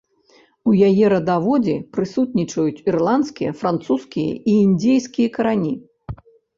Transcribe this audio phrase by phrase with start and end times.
[0.69, 5.73] У яе радаводзе прысутнічаюць ірландскія, французскія і індзейскія карані.